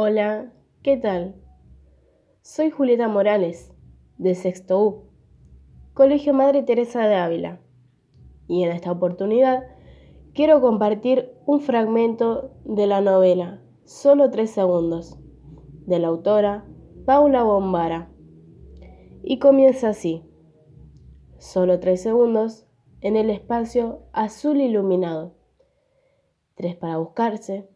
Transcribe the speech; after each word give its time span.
Hola, 0.00 0.52
¿qué 0.84 0.96
tal? 0.96 1.34
Soy 2.40 2.70
Julieta 2.70 3.08
Morales, 3.08 3.72
de 4.16 4.36
Sexto 4.36 4.80
U, 4.80 5.02
Colegio 5.92 6.32
Madre 6.32 6.62
Teresa 6.62 7.08
de 7.08 7.16
Ávila, 7.16 7.60
y 8.46 8.62
en 8.62 8.70
esta 8.70 8.92
oportunidad 8.92 9.64
quiero 10.34 10.60
compartir 10.60 11.32
un 11.46 11.60
fragmento 11.60 12.52
de 12.64 12.86
la 12.86 13.00
novela 13.00 13.60
Solo 13.86 14.30
tres 14.30 14.52
segundos, 14.52 15.18
de 15.84 15.98
la 15.98 16.06
autora 16.06 16.64
Paula 17.04 17.42
Bombara. 17.42 18.08
Y 19.24 19.40
comienza 19.40 19.88
así. 19.88 20.22
Solo 21.38 21.80
tres 21.80 22.02
segundos 22.02 22.68
en 23.00 23.16
el 23.16 23.30
espacio 23.30 24.04
azul 24.12 24.60
iluminado. 24.60 25.34
Tres 26.54 26.76
para 26.76 26.98
buscarse, 26.98 27.68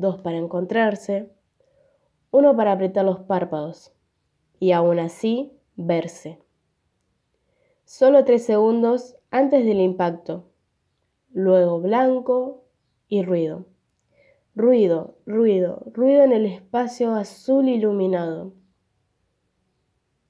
dos 0.00 0.20
para 0.20 0.38
encontrarse, 0.38 1.30
uno 2.30 2.56
para 2.56 2.72
apretar 2.72 3.04
los 3.04 3.20
párpados 3.20 3.92
y 4.58 4.72
aún 4.72 4.98
así 4.98 5.52
verse. 5.76 6.38
Solo 7.84 8.24
tres 8.24 8.44
segundos 8.44 9.16
antes 9.30 9.64
del 9.64 9.80
impacto, 9.80 10.50
luego 11.32 11.80
blanco 11.80 12.64
y 13.08 13.22
ruido. 13.22 13.66
Ruido, 14.54 15.16
ruido, 15.26 15.84
ruido 15.92 16.22
en 16.22 16.32
el 16.32 16.46
espacio 16.46 17.14
azul 17.14 17.68
iluminado. 17.68 18.52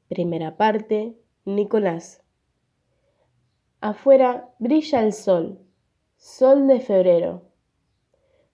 Primera 0.09 0.57
parte, 0.57 1.17
Nicolás. 1.45 2.23
Afuera 3.81 4.55
brilla 4.59 5.03
el 5.03 5.13
sol, 5.13 5.59
sol 6.17 6.67
de 6.67 6.81
febrero. 6.81 7.50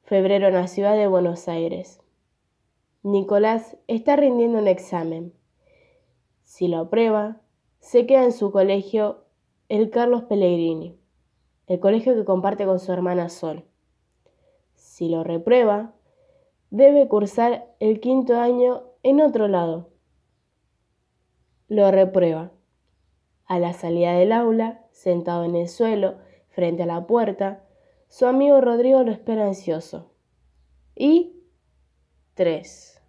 Febrero 0.07 0.47
en 0.47 0.55
la 0.55 0.69
ciudad 0.69 0.95
de 0.95 1.09
Buenos 1.09 1.49
Aires. 1.49 2.01
Nicolás 3.03 3.77
está 3.89 4.15
rindiendo 4.15 4.61
un 4.61 4.69
examen. 4.69 5.33
Si 6.45 6.69
lo 6.69 6.79
aprueba, 6.79 7.41
se 7.81 8.07
queda 8.07 8.23
en 8.23 8.31
su 8.31 8.53
colegio 8.53 9.25
el 9.69 9.91
Carlos 9.91 10.23
Pellegrini, 10.23 10.97
el 11.67 11.81
colegio 11.81 12.15
que 12.15 12.25
comparte 12.25 12.67
con 12.67 12.79
su 12.79 12.93
hermana 12.93 13.29
Sol. 13.29 13.65
Si 14.77 15.09
lo 15.09 15.25
reprueba, 15.25 15.93
debe 16.71 17.09
cursar 17.09 17.75
el 17.81 17.99
quinto 17.99 18.39
año 18.39 18.85
en 19.03 19.21
otro 19.21 19.49
lado. 19.49 19.91
Lo 21.67 21.91
reprueba. 21.91 22.53
A 23.45 23.59
la 23.59 23.73
salida 23.73 24.13
del 24.13 24.31
aula, 24.31 24.85
sentado 24.93 25.43
en 25.43 25.57
el 25.57 25.69
suelo, 25.69 26.15
frente 26.51 26.85
a 26.85 26.87
la 26.87 27.09
puerta, 27.09 27.66
su 28.09 28.27
amigo 28.27 28.61
Rodrigo 28.61 29.03
lo 29.03 29.13
espera 29.13 29.47
ansioso. 29.47 30.11
Y 30.95 31.43
3. 32.35 33.03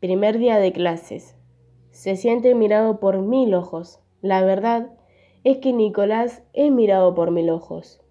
Primer 0.00 0.38
día 0.38 0.58
de 0.58 0.72
clases. 0.72 1.36
Se 1.90 2.16
siente 2.16 2.54
mirado 2.54 2.98
por 3.00 3.18
mil 3.18 3.54
ojos. 3.54 4.00
La 4.20 4.42
verdad 4.42 4.90
es 5.44 5.58
que 5.58 5.72
Nicolás 5.72 6.42
es 6.52 6.72
mirado 6.72 7.14
por 7.14 7.30
mil 7.30 7.50
ojos. 7.50 8.02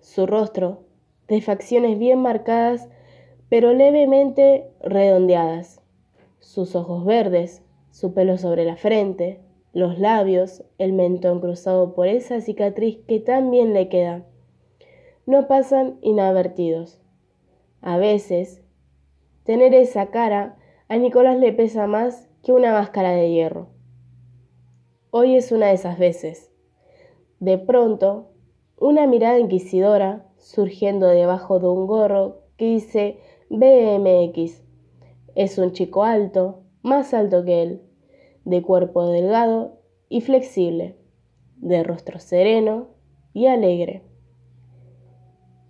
Su 0.00 0.26
rostro, 0.26 0.84
de 1.28 1.40
facciones 1.40 1.98
bien 1.98 2.20
marcadas, 2.20 2.88
pero 3.48 3.72
levemente 3.72 4.70
redondeadas. 4.80 5.80
Sus 6.40 6.76
ojos 6.76 7.04
verdes, 7.04 7.62
su 7.90 8.12
pelo 8.12 8.38
sobre 8.38 8.64
la 8.64 8.76
frente, 8.76 9.40
los 9.76 9.98
labios, 9.98 10.64
el 10.78 10.94
mentón 10.94 11.38
cruzado 11.38 11.92
por 11.94 12.08
esa 12.08 12.40
cicatriz 12.40 12.96
que 13.06 13.20
tan 13.20 13.50
bien 13.50 13.74
le 13.74 13.90
queda. 13.90 14.24
No 15.26 15.48
pasan 15.48 15.98
inadvertidos. 16.00 17.02
A 17.82 17.98
veces, 17.98 18.62
tener 19.44 19.74
esa 19.74 20.06
cara 20.06 20.56
a 20.88 20.96
Nicolás 20.96 21.38
le 21.38 21.52
pesa 21.52 21.86
más 21.86 22.26
que 22.42 22.52
una 22.52 22.72
máscara 22.72 23.10
de 23.10 23.30
hierro. 23.30 23.68
Hoy 25.10 25.36
es 25.36 25.52
una 25.52 25.66
de 25.66 25.74
esas 25.74 25.98
veces. 25.98 26.50
De 27.38 27.58
pronto, 27.58 28.30
una 28.78 29.06
mirada 29.06 29.38
inquisidora 29.38 30.26
surgiendo 30.38 31.06
debajo 31.06 31.60
de 31.60 31.68
un 31.68 31.86
gorro 31.86 32.38
que 32.56 32.64
dice 32.64 33.18
BMX. 33.50 34.62
Es 35.34 35.58
un 35.58 35.72
chico 35.72 36.02
alto, 36.02 36.62
más 36.80 37.12
alto 37.12 37.44
que 37.44 37.62
él, 37.62 37.85
de 38.46 38.62
cuerpo 38.62 39.10
delgado 39.10 39.80
y 40.08 40.20
flexible, 40.20 40.96
de 41.56 41.82
rostro 41.82 42.20
sereno 42.20 42.86
y 43.34 43.48
alegre. 43.48 44.02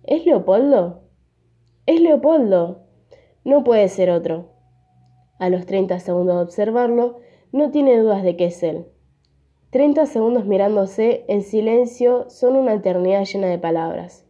¿Es 0.03 0.25
Leopoldo? 0.25 1.01
Es 1.87 1.99
Leopoldo. 1.99 2.83
No 3.43 3.63
puede 3.63 3.87
ser 3.89 4.11
otro. 4.11 4.51
A 5.39 5.49
los 5.49 5.65
30 5.65 5.99
segundos 5.99 6.35
de 6.35 6.43
observarlo, 6.43 7.17
no 7.51 7.71
tiene 7.71 7.97
dudas 7.97 8.21
de 8.21 8.37
que 8.37 8.45
es 8.45 8.61
él. 8.61 8.85
30 9.71 10.05
segundos 10.05 10.45
mirándose 10.45 11.25
en 11.27 11.41
silencio 11.41 12.29
son 12.29 12.55
una 12.55 12.75
eternidad 12.75 13.25
llena 13.25 13.47
de 13.47 13.57
palabras. 13.57 14.23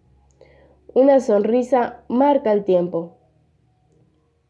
Una 0.93 1.19
sonrisa 1.19 2.01
marca 2.07 2.53
el 2.53 2.63
tiempo. 2.63 3.17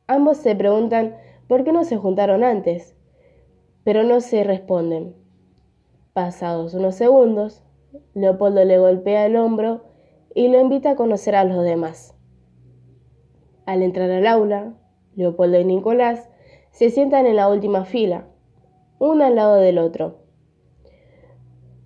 Ambos 0.06 0.38
se 0.38 0.56
preguntan 0.56 1.18
por 1.48 1.64
qué 1.64 1.72
no 1.72 1.84
se 1.84 1.98
juntaron 1.98 2.44
antes 2.44 2.97
pero 3.88 4.04
no 4.04 4.20
se 4.20 4.44
responden. 4.44 5.16
Pasados 6.12 6.74
unos 6.74 6.96
segundos, 6.96 7.64
Leopoldo 8.14 8.66
le 8.66 8.80
golpea 8.80 9.26
el 9.26 9.38
hombro 9.38 9.86
y 10.36 10.50
lo 10.50 10.60
invita 10.60 10.92
a 10.92 10.96
conocer 10.98 11.36
a 11.36 11.46
los 11.46 11.64
demás. 11.64 12.14
Al 13.66 13.84
entrar 13.84 14.12
al 14.12 14.28
aula, 14.28 14.74
Leopoldo 15.16 15.58
y 15.58 15.64
Nicolás 15.64 16.30
se 16.72 16.90
sientan 16.90 17.28
en 17.28 17.38
la 17.38 17.48
última 17.48 17.86
fila, 17.86 18.28
uno 19.00 19.24
al 19.24 19.36
lado 19.36 19.56
del 19.56 19.78
otro. 19.78 20.18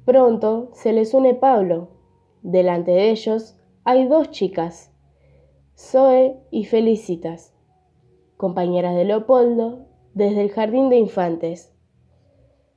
Pronto 0.04 0.72
se 0.74 0.94
les 0.94 1.14
une 1.14 1.36
Pablo. 1.36 1.90
Delante 2.42 2.90
de 2.90 3.12
ellos 3.12 3.60
hay 3.84 4.08
dos 4.08 4.32
chicas, 4.32 4.92
Zoe 5.78 6.42
y 6.50 6.66
Felicitas, 6.66 7.54
compañeras 8.38 8.96
de 8.96 9.06
Leopoldo 9.06 9.86
desde 10.16 10.42
el 10.42 10.50
jardín 10.50 10.90
de 10.90 10.98
infantes. 10.98 11.72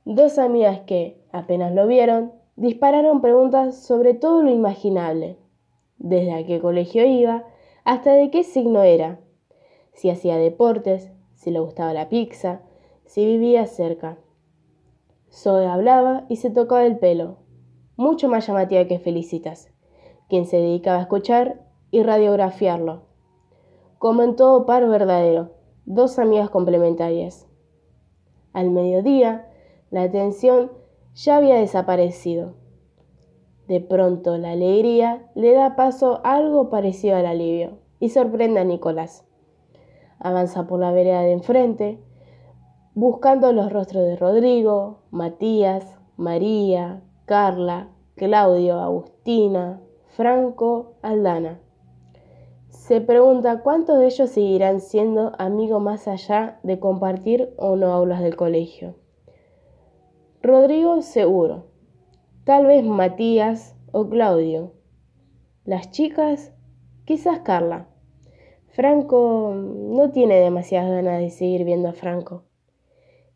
Dos 0.05 0.37
amigas 0.37 0.81
que, 0.81 1.19
apenas 1.31 1.73
lo 1.73 1.87
vieron, 1.87 2.31
dispararon 2.55 3.21
preguntas 3.21 3.75
sobre 3.75 4.13
todo 4.13 4.43
lo 4.43 4.51
imaginable, 4.51 5.37
desde 5.97 6.31
a 6.31 6.45
qué 6.45 6.61
colegio 6.61 7.03
iba 7.07 7.43
hasta 7.85 8.13
de 8.13 8.29
qué 8.29 8.43
signo 8.43 8.83
era, 8.83 9.19
si 9.93 10.11
hacía 10.11 10.37
deportes, 10.37 11.11
si 11.33 11.49
le 11.49 11.59
gustaba 11.59 11.91
la 11.91 12.07
pizza, 12.07 12.61
si 13.05 13.25
vivía 13.25 13.65
cerca. 13.65 14.19
Zoe 15.31 15.65
hablaba 15.65 16.25
y 16.29 16.35
se 16.35 16.51
tocaba 16.51 16.85
el 16.85 16.99
pelo, 16.99 17.37
mucho 17.97 18.29
más 18.29 18.45
llamativa 18.45 18.85
que 18.85 18.99
Felicitas, 18.99 19.71
quien 20.29 20.45
se 20.45 20.57
dedicaba 20.57 20.99
a 20.99 21.01
escuchar 21.01 21.61
y 21.89 22.03
radiografiarlo. 22.03 23.01
Como 23.97 24.21
en 24.21 24.35
todo 24.35 24.67
par 24.67 24.87
verdadero, 24.87 25.51
dos 25.85 26.19
amigas 26.19 26.51
complementarias. 26.51 27.47
Al 28.53 28.69
mediodía, 28.69 29.49
la 29.91 30.09
tensión 30.11 30.71
ya 31.13 31.37
había 31.37 31.55
desaparecido. 31.55 32.53
De 33.67 33.79
pronto 33.79 34.37
la 34.37 34.51
alegría 34.51 35.29
le 35.33 35.53
da 35.53 35.75
paso 35.75 36.21
algo 36.23 36.69
parecido 36.69 37.15
al 37.15 37.25
alivio 37.25 37.79
y 37.99 38.09
sorprende 38.09 38.59
a 38.59 38.63
Nicolás. 38.63 39.25
Avanza 40.19 40.67
por 40.67 40.79
la 40.79 40.91
vereda 40.91 41.21
de 41.21 41.31
enfrente, 41.31 41.99
buscando 42.93 43.51
los 43.53 43.71
rostros 43.71 44.03
de 44.03 44.15
Rodrigo, 44.15 44.99
Matías, 45.11 45.97
María, 46.17 47.01
Carla, 47.25 47.89
Claudio, 48.15 48.79
Agustina, 48.79 49.81
Franco, 50.07 50.93
Aldana. 51.01 51.59
Se 52.69 53.01
pregunta 53.01 53.61
cuántos 53.61 53.97
de 53.97 54.05
ellos 54.05 54.29
seguirán 54.29 54.79
siendo 54.79 55.33
amigos 55.39 55.81
más 55.81 56.07
allá 56.07 56.59
de 56.63 56.79
compartir 56.79 57.53
o 57.57 57.75
no 57.75 57.91
aulas 57.91 58.21
del 58.21 58.35
colegio. 58.35 58.95
Rodrigo 60.45 61.01
seguro. 61.01 61.71
Tal 62.43 62.67
vez 62.67 62.83
Matías 62.83 63.75
o 63.91 64.07
Claudio. 64.09 64.73
Las 65.63 65.89
chicas, 65.89 66.53
quizás 67.03 67.39
Carla. 67.39 67.87
Franco 68.67 69.55
no 69.55 70.11
tiene 70.11 70.35
demasiadas 70.35 70.91
ganas 70.91 71.19
de 71.19 71.31
seguir 71.31 71.63
viendo 71.63 71.89
a 71.89 71.93
Franco. 71.93 72.43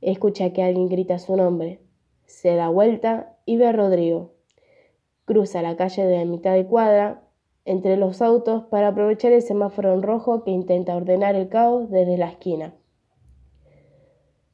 Escucha 0.02 0.54
que 0.54 0.62
alguien 0.62 0.88
grita 0.88 1.18
su 1.18 1.36
nombre. 1.36 1.82
Se 2.28 2.54
da 2.54 2.70
vuelta 2.70 3.40
y 3.44 3.58
ve 3.58 3.66
a 3.66 3.72
Rodrigo. 3.72 4.36
Cruza 5.26 5.64
la 5.64 5.76
calle 5.78 6.06
de 6.06 6.26
mitad 6.26 6.54
de 6.54 6.68
cuadra 6.68 7.24
entre 7.66 7.98
los 7.98 8.22
autos 8.22 8.66
para 8.66 8.90
aprovechar 8.90 9.32
el 9.32 9.42
semáforo 9.42 9.96
en 9.96 10.04
rojo 10.04 10.44
que 10.44 10.52
intenta 10.52 10.96
ordenar 10.96 11.34
el 11.34 11.50
caos 11.50 11.90
desde 11.90 12.20
la 12.20 12.30
esquina. 12.30 12.76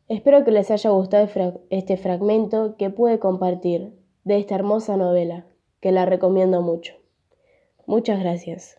Espero 0.07 0.45
que 0.45 0.51
les 0.51 0.69
haya 0.69 0.91
gustado 0.91 1.27
este 1.71 1.97
fragmento 1.97 2.75
que 2.77 2.91
pude 2.91 3.17
compartir 3.17 3.93
de 4.23 4.37
esta 4.37 4.53
hermosa 4.53 4.97
novela, 4.97 5.47
que 5.79 5.91
la 5.91 6.05
recomiendo 6.05 6.61
mucho. 6.61 6.93
Muchas 7.87 8.19
gracias. 8.19 8.77